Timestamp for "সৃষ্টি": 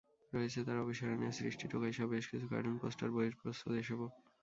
1.39-1.65